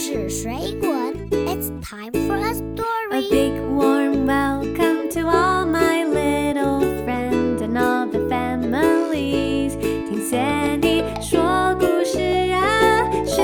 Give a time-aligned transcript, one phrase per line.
[0.00, 3.30] 事水滚，It's time for a A story.
[3.30, 9.76] big warm welcome to all my little friends and all the families。
[9.78, 12.20] 听 Sandy 说故事
[12.52, 13.42] 啊，学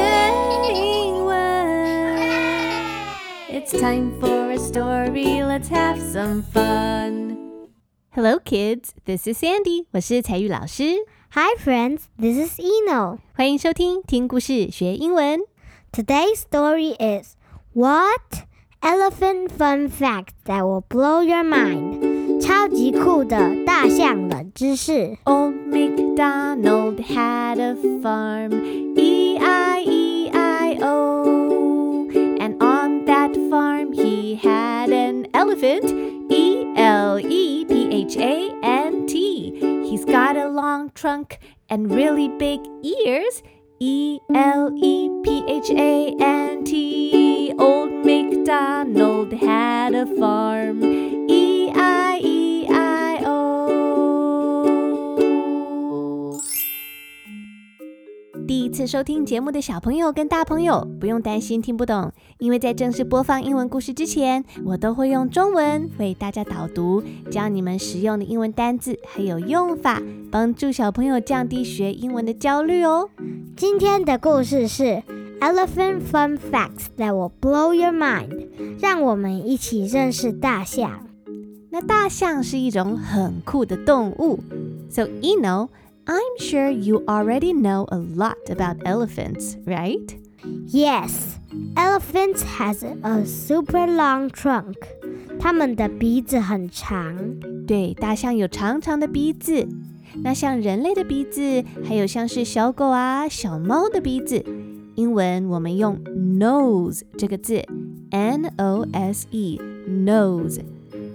[0.75, 1.37] 英文。
[3.51, 5.43] It's time for a story.
[5.43, 7.39] Let's have some fun.
[8.11, 8.91] Hello, kids.
[9.05, 9.87] This is Sandy.
[9.93, 13.19] 我是彩玉老师， Hi friends, this is Eno.
[13.35, 15.41] 欢迎收听听故事学英文。
[15.97, 17.37] Today's story is
[17.73, 18.47] What
[18.83, 22.41] Elephant Fun Fact That Will Blow Your Mind？
[22.41, 25.17] 超级酷的大象冷知识。
[25.25, 28.51] Old MacDonald had a farm,
[28.97, 32.09] E I E I O.
[32.41, 35.85] And on that farm he had an elephant,
[36.31, 39.53] E L E P H A N T.
[39.89, 43.43] He's got a long trunk and really big ears,
[43.80, 47.54] E L E P H A N T.
[47.60, 50.82] Old MacDonald had a farm,
[58.78, 73.10] 次收听节目的小朋友跟大朋友不用担心听不懂，因为在正式播放英文故事之前，我都会用中文为大家导读，教你们实用的英文单字还有用法，帮助小朋友降低学英文的焦虑哦。
[73.56, 75.02] 今天的故事是
[75.42, 78.48] Elephant Fun Facts That Will Blow Your Mind，
[78.80, 81.08] 让我们一起认识大象。
[81.72, 84.40] 那大象是一种很酷的动物
[84.88, 85.70] ，so you know。
[86.07, 90.19] I'm sure you already know a lot about elephants, right?
[90.67, 91.39] Yes,
[91.77, 94.77] elephants has a super long trunk.
[95.39, 97.17] 它们的鼻子很长。
[97.67, 99.69] 对，大象有长长的鼻子。
[100.23, 104.45] 那像人类的鼻子，还有像是小狗啊、小猫的鼻子，
[104.97, 105.99] 英文我们用
[106.39, 107.65] nose 这个字，
[108.11, 110.61] n o s e nose。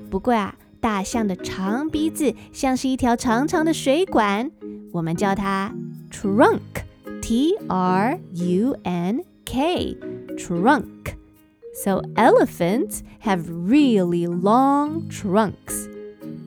[0.10, 4.50] 不过啊，大象的长鼻子像是一条长长的水管，
[4.92, 5.74] 我们叫它
[6.12, 9.98] trunk，t r u n k
[10.38, 15.88] trunk。So elephants have really long trunks.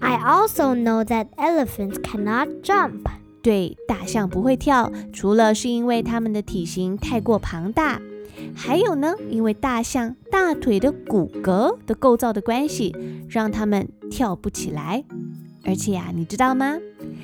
[0.00, 3.06] I also know that elephants cannot jump.
[3.42, 8.00] 对，大象不会跳，除了是因为它们的体型太过庞大，
[8.54, 12.94] 还有呢，因为大象大腿的骨骼的构造的关系，
[13.28, 15.04] 让它们跳不起来。
[15.65, 16.77] 而且啊、你知道吗？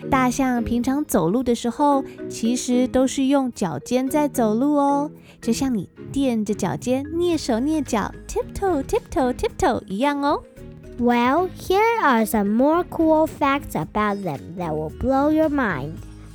[0.10, 10.42] 大象平常走路的时候，其实都是用脚尖在走路哦，就像你垫着脚尖、蹑手蹑脚、tiptoe tiptoe tiptoe 一样哦。
[11.00, 15.94] Well, here are some more cool facts about them that will blow your mind.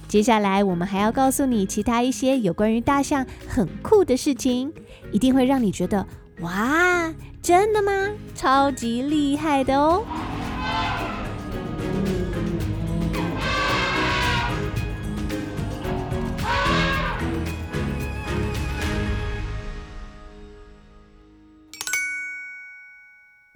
[0.08, 4.72] 接下来，我们还要告诉你其他一些有关于大象很酷的事情，
[5.12, 6.06] 一定会让你觉得
[6.40, 7.12] 哇，
[7.42, 7.92] 真的吗？
[8.34, 10.02] 超级厉害的哦！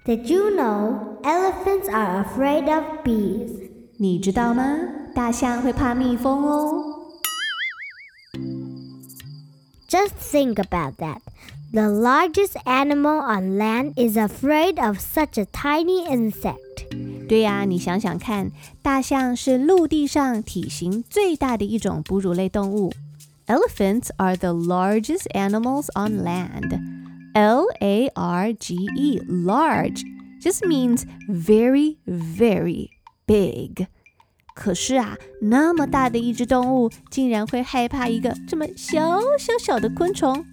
[0.10, 3.70] Did you know elephants are afraid of bees?
[3.98, 4.78] 你知道吗？
[5.16, 7.02] 大象会怕蜜蜂哦。
[9.88, 11.20] Just think about that.
[11.72, 17.28] The largest animal on land is afraid of such a tiny insect.
[17.28, 18.52] 对呀、你想想看，
[18.82, 22.94] 大象是陆地上体型最大的一种哺乳类动物。
[23.48, 26.99] Elephants are the largest animals on land.
[27.34, 30.04] L A R G E, large,
[30.42, 32.90] just means very, very
[33.26, 33.88] big.
[34.54, 40.46] 可是啊，那么大的一只动物，竟然会害怕一个这么小小小的昆虫？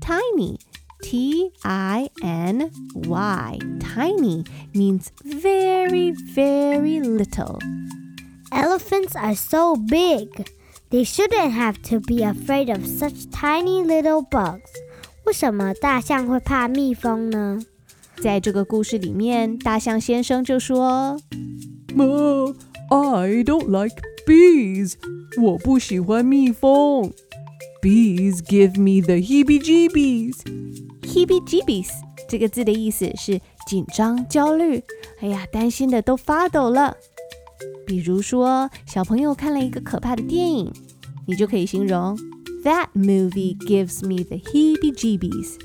[0.00, 0.58] Tiny,
[1.00, 2.70] T I N
[3.08, 4.44] Y, tiny
[4.74, 7.58] means very, very little.
[8.50, 10.28] Elephants are so big.
[10.90, 14.70] They shouldn't have to be afraid of such tiny little bugs.
[15.29, 17.59] 为什么大象会怕蜜蜂呢？
[18.19, 21.21] 在这个故事里面，大象先生就说
[21.95, 22.55] Ma,
[22.89, 23.95] I don't like
[24.25, 24.95] bees.
[25.39, 27.13] 我不喜欢蜜蜂。
[27.79, 30.33] Bees give me the heebie-jeebies.
[31.03, 31.89] “heebie-jeebies”
[32.27, 34.83] 这个字的意思是紧张、焦虑，
[35.21, 36.97] 哎呀，担心的都发抖了。
[37.85, 40.73] 比如说，小朋友看了一个可怕的电影，
[41.27, 42.17] 你就可以形容
[42.64, 45.58] That movie gives me the heebie-jeebies。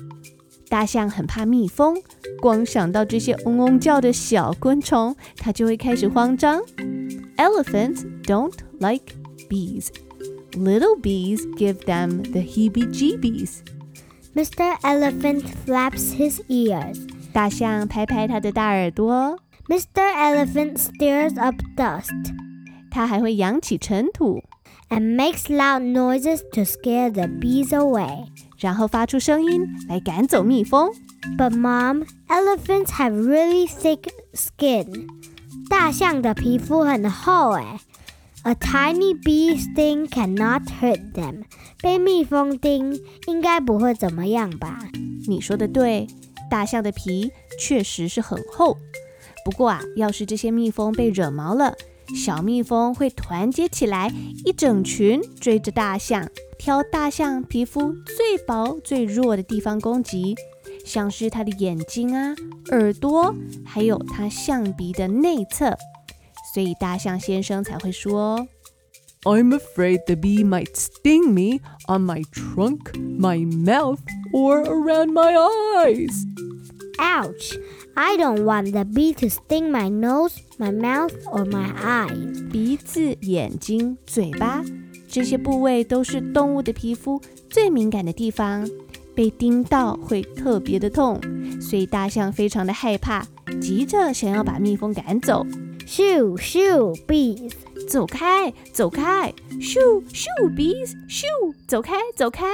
[0.70, 1.98] 大象很怕蜜蜂，
[2.40, 6.62] 光想到这些嗡嗡叫的小昆虫，它就会开始慌张。
[7.38, 9.16] Elephants don't like
[9.50, 9.88] bees.
[10.52, 13.60] Little bees give them the heebie-jeebies.
[14.36, 14.78] Mr.
[14.82, 17.00] Elephant flaps his ears.
[17.32, 19.86] 大象拍拍它的大耳朵， Mr.
[19.96, 22.34] Elephant stirs up dust
[22.92, 24.44] 它还会扬起尘土，
[24.94, 28.28] and makes loud noises to scare the bees away.
[28.58, 30.92] 然后发出声音来赶走蜜蜂。
[31.38, 35.08] But mom, elephants have really thick skin.
[35.70, 37.80] 大象的皮肤很厚诶。
[38.44, 41.44] A tiny bee sting cannot hurt them.
[41.82, 42.98] 被蜜蜂叮
[43.28, 44.80] 应该不会怎么样吧？
[45.28, 46.08] 你说的对，
[46.50, 48.78] 大象的皮确实是很厚。
[49.44, 51.76] 不过啊，要是这些蜜蜂被惹毛了，
[52.15, 54.13] 小蜜蜂会团结起来，
[54.45, 56.29] 一整群追着大象，
[56.59, 60.35] 挑大象皮肤最薄、最弱的地方攻击，
[60.85, 62.35] 像是它的眼睛啊、
[62.71, 63.35] 耳朵，
[63.65, 65.77] 还有它象鼻的内侧。
[66.53, 68.47] 所以大象先生才会说
[69.23, 73.99] I'm afraid the bee might sting me on my trunk, my mouth,
[74.33, 76.13] or around my eyes.
[76.99, 77.59] Ouch!
[77.97, 82.51] I don't want the bee to sting my nose, my mouth, or my eyes.
[82.51, 84.65] 鼻子、眼睛、嘴巴
[85.09, 88.69] 这些部位都是动物的皮肤最敏感的地方，
[89.15, 91.21] 被叮到会特别的痛，
[91.61, 93.25] 所以大象非常的害怕，
[93.61, 95.47] 急着想要把蜜蜂赶走。
[95.87, 97.53] Shoo, shoo, bees.
[97.87, 102.47] 走开，走开！！Shoo shoo bees，shoo，，走开，走开！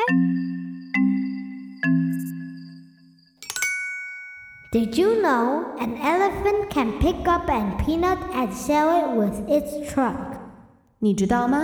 [4.71, 9.89] Did you know an elephant can pick up an peanut and sell it with its
[9.89, 10.37] trunk?
[10.99, 11.59] 你知道吗？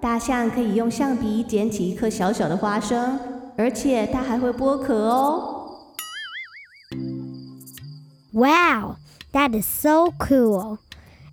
[0.00, 3.18] 大象可以用象鼻捡起一颗小小的花生，
[3.56, 5.70] 而且它还会剥壳哦。
[8.32, 8.96] Wow,
[9.32, 10.78] that is so cool.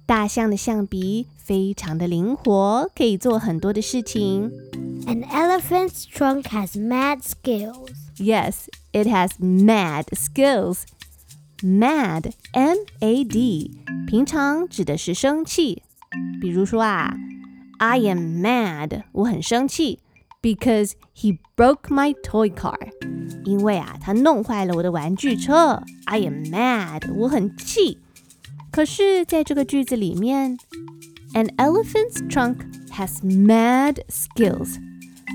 [0.06, 4.52] 大象的象鼻非常的灵活，可以做很多的事情。
[5.08, 7.90] An elephant's trunk has mad skills.
[8.18, 10.84] Yes, it has mad skills.
[11.62, 13.72] Mad, M-A-D，
[14.08, 15.84] 平常指的是生气。
[16.42, 17.16] 比如说啊，
[17.80, 20.00] I am mad，我很生气，
[20.42, 22.78] because he broke my toy car。
[23.46, 25.84] 因为啊，他弄坏了我的玩具车。
[26.06, 28.00] I am mad，我很气。
[28.72, 30.58] 可是，在这个句子里面，
[31.34, 32.58] An elephant's trunk
[32.92, 34.78] has mad skills。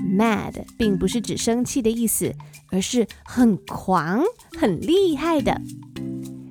[0.02, 2.34] Mad 并不是指生气的意思，
[2.70, 4.22] 而是很狂、
[4.58, 5.60] 很厉害的。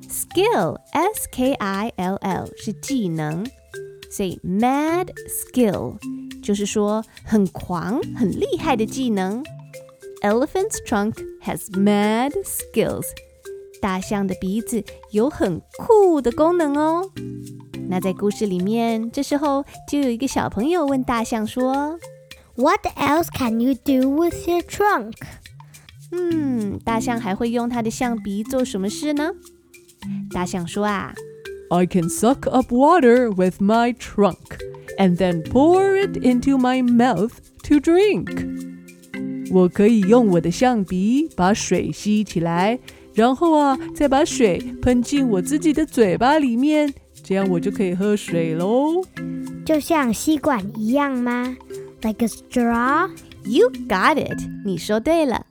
[0.10, 3.45] Skill S K I L L 是技能，
[4.10, 5.95] 所以 mad skill
[6.42, 9.44] 就是说很狂、很厉害的技能。
[10.22, 13.06] Elephant's trunk has mad skills。
[13.81, 14.81] 大象的鼻子
[15.12, 17.10] 有很酷的功能哦。
[17.90, 22.00] 那在故事里面，这时候就有一个小朋友问大象说
[22.56, 25.12] What else can you do with your trunk?：“
[26.10, 29.32] 嗯，大象还会用它的象鼻做什么事呢？”
[30.32, 31.14] 大象说：“啊，
[31.70, 34.58] I can suck up water with my trunk
[34.96, 37.32] and then pour it into my mouth
[37.64, 38.46] to drink.
[39.52, 42.78] 我可以用我的象鼻把水吸起来，
[43.14, 49.02] 然后啊，再把水喷进我自己的嘴巴里面，这样我就可以喝水喽。
[49.64, 51.56] 就像吸管一样吗
[52.02, 53.10] ？Like a straw?
[53.44, 55.46] You got it，你说对了。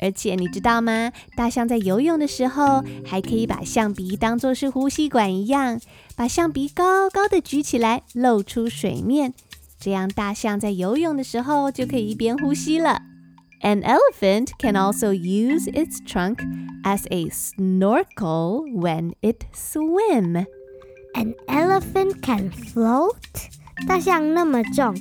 [0.00, 1.12] 而且你知道吗？
[1.36, 5.80] 大象在游泳的时候，还可以把象鼻当作是呼吸管一样，
[6.14, 9.34] 把象鼻高高的举起来，露出水面，
[9.80, 13.02] 这样大象在游泳的时候就可以一边呼吸了。
[13.60, 16.38] An elephant can also use its trunk
[16.84, 20.46] as a snorkel when it swim.
[21.14, 23.16] An elephant can float?
[23.88, 24.94] 大象那么重，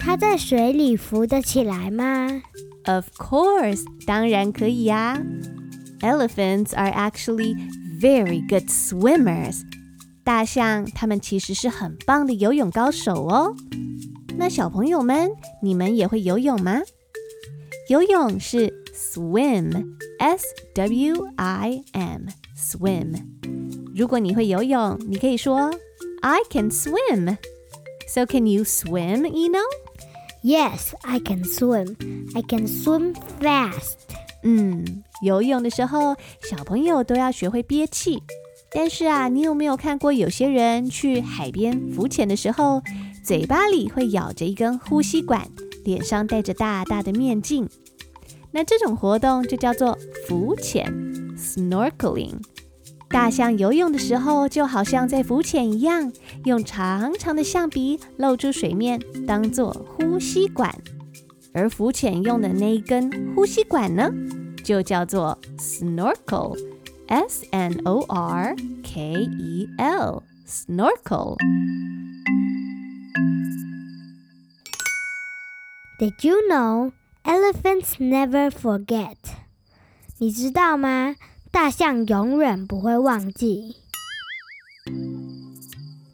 [0.00, 2.42] 它在水里浮得起来吗？
[2.84, 5.20] Of course，当然可以呀。
[6.00, 7.56] Elephants are actually
[8.00, 9.62] very good swimmers。
[10.22, 13.56] 大象它们其实是很棒的游泳高手哦。
[14.36, 15.30] 那小朋友们，
[15.62, 16.82] 你们也会游泳吗？
[17.88, 23.14] 游泳是 swim，s w i m，swim。
[23.94, 25.72] 如果你会游泳，你可以说
[26.20, 29.62] I can swim。So can you swim, Eno?
[30.43, 31.95] Yes, I can swim.
[32.33, 33.97] I can swim fast.
[34.43, 38.23] 嗯，游泳的时候，小朋友都要学会憋气。
[38.73, 42.81] 但是啊，你有没有看过有些人去海边浮潜的时候，
[43.23, 45.47] 嘴巴里会咬着一根呼吸管，
[45.83, 47.69] 脸上戴着大大的面镜？
[48.51, 50.91] 那这种活动就叫做浮潜
[51.37, 52.41] （snorkeling）。
[53.11, 56.11] 大象游泳的时候，就好像在浮潜一样，
[56.45, 60.73] 用长长的象鼻露出水面，当做呼吸管。
[61.53, 64.09] 而浮潜用的那一根呼吸管呢，
[64.63, 71.35] 就叫做 snorkel，s n o r k e l，snorkel。
[75.99, 76.93] Did you know
[77.25, 79.17] elephants never forget？
[80.17, 81.15] 你知道吗？
[81.51, 83.75] 大象永远不会忘记。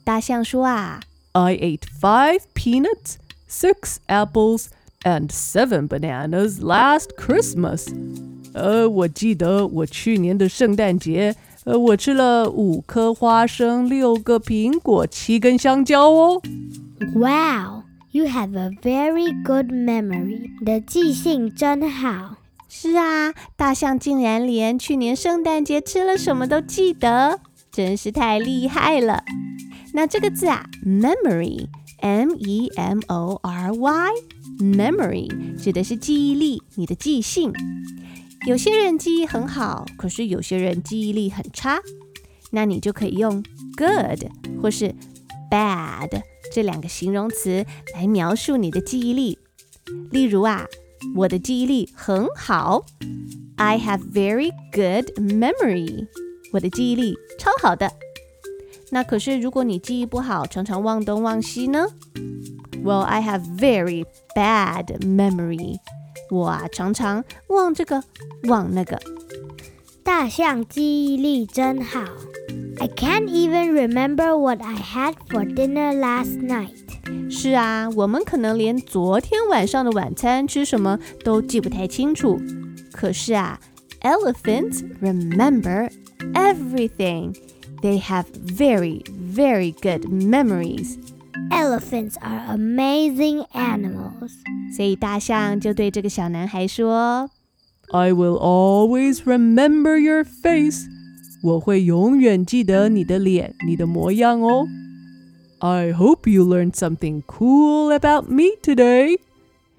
[0.03, 0.99] 大象说啊
[1.33, 3.17] ，I ate five peanuts,
[3.47, 4.65] six apples,
[5.03, 7.87] and seven bananas last Christmas.
[8.53, 16.41] 呃，我记得我去年的圣诞节，呃，我吃了五颗花生，六个苹果，七根香蕉哦。
[17.13, 20.49] Wow, you have a very good memory.
[20.59, 22.37] 你的记性真好。
[22.69, 27.39] 是啊，大象竟然连去年圣诞节吃了什么都记得，
[27.71, 29.23] 真是太厉害了。
[29.93, 37.53] 那这个字啊，memory，m e m o r y，memory 指的是记忆力，你的记性。
[38.45, 41.79] 有些人记忆很好，可是有些人记忆力很差，
[42.51, 43.43] 那你就可以用
[43.75, 44.25] good
[44.61, 44.93] 或是
[45.49, 46.21] bad
[46.53, 49.39] 这两个形容词来描述你的记忆力。
[50.11, 50.65] 例如啊，
[51.16, 52.84] 我的记忆力很好，
[53.56, 56.06] I have very good memory。
[56.52, 57.90] 我的记忆力超好的。
[58.90, 61.86] 那可是如果你记忆不好，常常忘东忘西呢？
[62.84, 64.04] Well, I have very
[64.36, 65.78] bad memory。
[66.30, 68.02] 我啊，常常忘这个
[68.44, 69.00] 忘那个。
[70.02, 72.00] 大象记忆力真好。
[72.78, 76.85] I can't even remember what I had for dinner last night.
[77.30, 82.40] 是啊，我们可能连昨天晚上的晚餐吃什么都记不太清楚。
[82.92, 83.58] 可是啊，
[84.02, 85.90] elephants remember
[86.34, 87.34] everything.
[87.82, 89.02] They have very,
[89.34, 90.98] very good memories.
[91.50, 94.30] Elephants are amazing animals.
[94.76, 97.28] 所以大象就对这个小男孩说
[97.90, 100.86] I will always remember your face.
[101.42, 104.68] 我会永远记得你的脸，你的模样哦。
[105.60, 109.20] I hope you learned something cool about me today.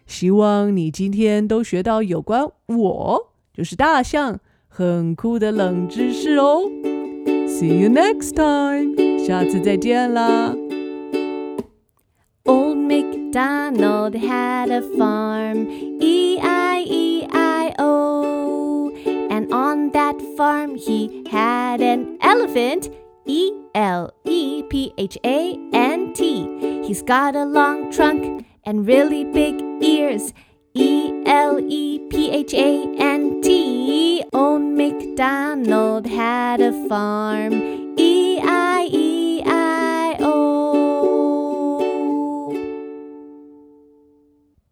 [0.07, 6.61] 希望你今天都学到有关我，就是大象，很酷的冷知识哦。
[7.47, 8.95] See you next time.
[9.19, 10.55] 下次再见啦。
[12.45, 15.67] Old MacDonald had a farm,
[15.99, 18.91] E I E I O.
[19.29, 22.89] And on that farm he had an elephant,
[23.27, 26.45] E L E P H A N T.
[26.83, 30.33] He's got a long trunk and really big ears,
[30.73, 34.23] E L E P H A N T.
[34.33, 37.53] Old MacDonald had a farm,
[37.97, 40.43] E I E I O.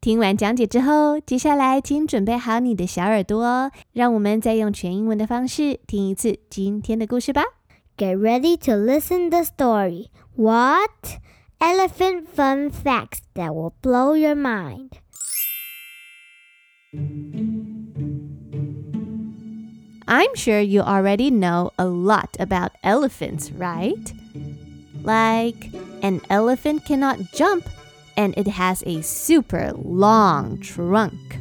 [0.02, 7.44] 听完讲解之后，接下来请准备好你的小耳朵哦，让我们再用全英文的方式听一次今天的故事吧。
[7.97, 10.11] Get ready to listen the story.
[10.35, 11.19] What?
[11.63, 14.99] Elephant fun facts that will blow your mind.
[20.07, 24.13] I'm sure you already know a lot about elephants, right?
[25.01, 25.73] Like,
[26.03, 27.67] an elephant cannot jump
[28.15, 31.39] and it has a super long trunk.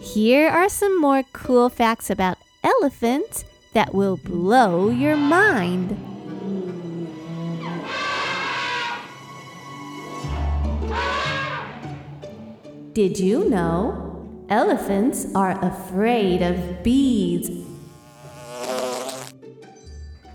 [0.00, 3.44] Here are some more cool facts about elephants
[3.76, 5.90] that will blow your mind.
[12.94, 17.50] Did you know elephants are afraid of bees?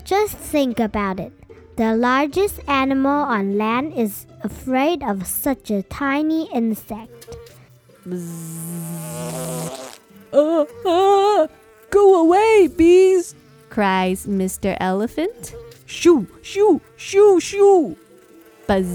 [0.04, 1.32] Just think about it.
[1.74, 7.36] The largest animal on land is afraid of such a tiny insect.
[10.32, 11.48] Uh, uh,
[11.92, 13.36] go away, bees!
[13.70, 14.76] cries Mr.
[14.80, 15.54] Elephant.
[15.86, 17.96] Shoo, shoo, shoo, shoo!
[18.66, 18.88] Buzz,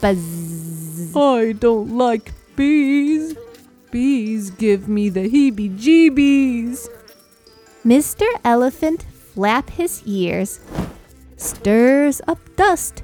[0.00, 1.16] buzz.
[1.16, 3.36] I don't like bees.
[3.90, 6.88] Bees give me the heebie jeebies.
[7.84, 8.26] Mr.
[8.44, 9.02] Elephant
[9.34, 10.60] flap his ears,
[11.36, 13.02] stirs up dust,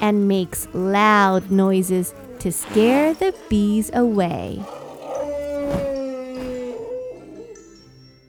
[0.00, 4.62] and makes loud noises to scare the bees away.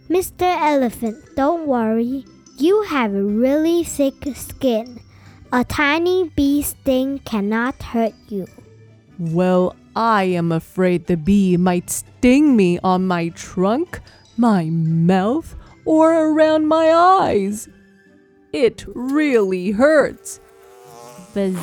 [0.09, 0.41] Mr.
[0.41, 2.25] Elephant, don't worry.
[2.57, 4.99] You have a really thick skin.
[5.53, 8.47] A tiny bee sting cannot hurt you.
[9.19, 13.99] Well, I am afraid the bee might sting me on my trunk,
[14.37, 17.67] my mouth, or around my eyes.
[18.51, 20.39] It really hurts.
[21.33, 21.55] Buzz,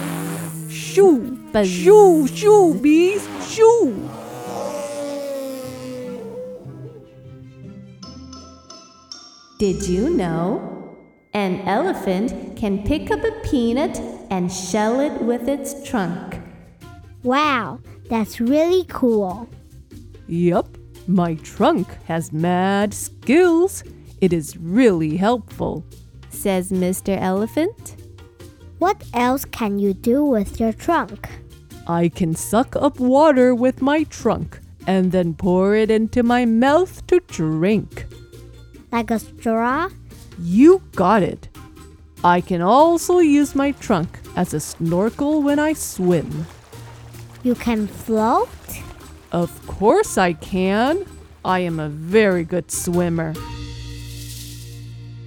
[0.70, 1.68] Shoo, Buzz.
[1.68, 3.92] shoo, shoo, bees, shoo.
[9.58, 10.98] Did you know?
[11.32, 13.98] An elephant can pick up a peanut
[14.28, 16.38] and shell it with its trunk.
[17.22, 19.48] Wow, that's really cool.
[20.28, 23.82] Yup, my trunk has mad skills.
[24.20, 25.86] It is really helpful.
[26.28, 27.18] Says Mr.
[27.18, 27.96] Elephant.
[28.78, 31.30] What else can you do with your trunk?
[31.86, 37.06] I can suck up water with my trunk and then pour it into my mouth
[37.06, 38.06] to drink.
[38.96, 39.90] Like a straw?
[40.40, 41.50] You got it.
[42.24, 46.46] I can also use my trunk as a snorkel when I swim.
[47.42, 48.48] You can float?
[49.32, 51.04] Of course I can.
[51.44, 53.34] I am a very good swimmer.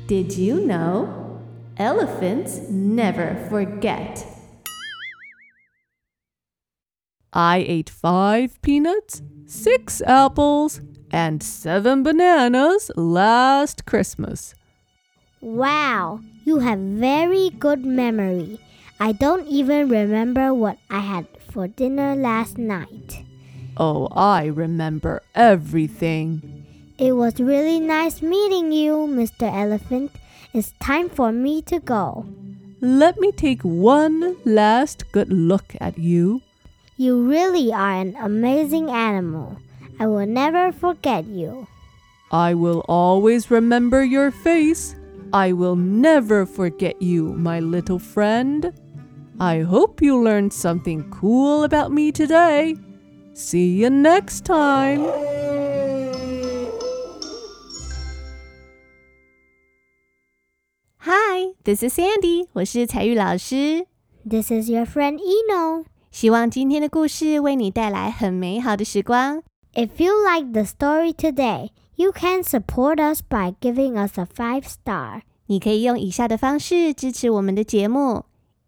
[0.07, 1.39] Did you know?
[1.77, 4.25] Elephants never forget.
[7.31, 10.81] I ate five peanuts, six apples,
[11.11, 14.55] and seven bananas last Christmas.
[15.41, 18.59] Wow, you have very good memory.
[18.99, 23.23] I don't even remember what I had for dinner last night.
[23.77, 26.65] Oh, I remember everything.
[26.97, 29.43] It was really nice meeting you, Mr.
[29.43, 30.11] Elephant.
[30.53, 32.25] It's time for me to go.
[32.81, 36.41] Let me take one last good look at you.
[36.97, 39.57] You really are an amazing animal.
[39.98, 41.66] I will never forget you.
[42.30, 44.96] I will always remember your face.
[45.32, 48.72] I will never forget you, my little friend.
[49.38, 52.76] I hope you learned something cool about me today.
[53.34, 55.06] See you next time.
[60.98, 63.86] Hi, this is Sandy，我是彩玉老师。
[64.28, 65.84] This is your friend Eno.
[66.10, 69.42] 希望今天的故事为你带来很美好的时光。
[69.74, 74.62] If you like the story today, you can support us by giving us a five
[74.62, 75.22] star.
[75.46, 78.24] 你可以用以下的方式支持我们的节目：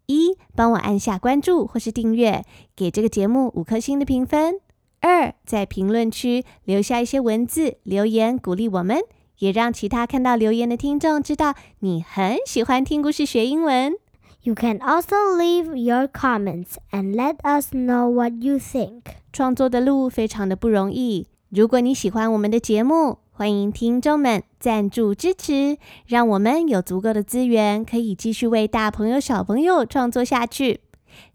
[0.06, 4.56] 一、帮我按下关注或是订阅，给这个节目五颗星的评分；
[5.00, 9.00] 二、在评论区留下一些文字留言鼓励我们，
[9.38, 13.94] 也让其他看到留言的听众知道你很喜欢听故事学英文。
[14.42, 19.02] You can also leave your comments and let us know what you think.
[19.31, 21.27] 创作的路非常的不容易。
[21.49, 30.81] 如果你喜欢我们的节目，欢迎听众们赞助支持，让我们有足够的资源，可以继续为大朋友、小朋友创作下去。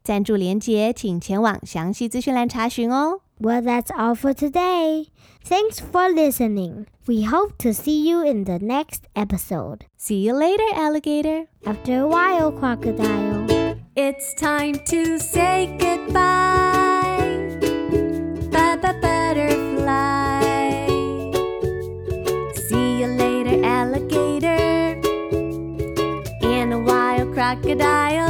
[0.03, 3.21] 赞助连接请前往详细资讯栏查询哦。
[3.39, 5.09] Well, that's all for today.
[5.47, 6.87] Thanks for listening.
[7.07, 9.81] We hope to see you in the next episode.
[9.99, 11.49] See you later, alligator.
[11.65, 13.47] After a while, crocodile.
[13.95, 16.66] It's time to say goodbye.
[27.55, 28.26] Crocodile.